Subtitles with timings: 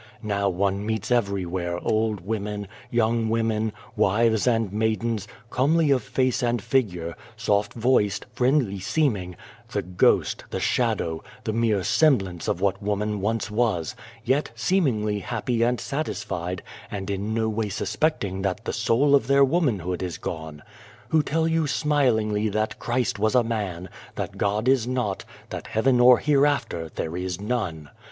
[0.23, 6.59] Now one meets everywhere old women, young women, wives and maidens, comely of face and
[6.59, 9.35] figure, soft voiced, friendly seeming
[9.71, 13.95] the ghost, the shadow, the mere semblance of what woman once was,
[14.25, 19.45] yet seemingly happy and satisfied and in no way suspecting that the soul of their
[19.45, 20.63] womanhood is gone
[21.09, 24.67] who tell you smilingly 264 Without a Child that Christ was a man, that God
[24.67, 27.91] is not, that Heaven or Hereafter there is none.